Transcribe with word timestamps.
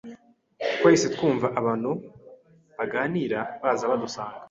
Twahise 0.75 1.07
twumva 1.15 1.47
abantu 1.59 1.91
baganira 2.77 3.39
baza 3.61 3.85
badusanga, 3.91 4.37